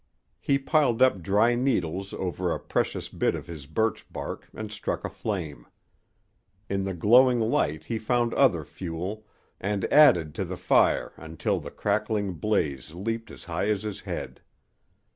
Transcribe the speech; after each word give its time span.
He 0.39 0.57
piled 0.57 0.99
up 1.03 1.21
dry 1.21 1.53
needles 1.53 2.11
over 2.11 2.51
a 2.51 2.59
precious 2.59 3.07
bit 3.07 3.35
of 3.35 3.45
his 3.45 3.67
birchbark 3.67 4.49
and 4.51 4.71
struck 4.71 5.05
a 5.05 5.11
flame. 5.11 5.67
In 6.67 6.85
the 6.85 6.95
glowing 6.95 7.39
light 7.39 7.83
he 7.83 7.99
found 7.99 8.33
other 8.33 8.63
fuel, 8.65 9.27
and 9.59 9.85
added 9.93 10.33
to 10.33 10.43
the 10.43 10.57
fire 10.57 11.13
until 11.17 11.59
the 11.59 11.69
crackling 11.69 12.33
blaze 12.33 12.95
leaped 12.95 13.29
as 13.29 13.43
high 13.43 13.69
as 13.69 13.83
his 13.83 13.99
head. 13.99 14.41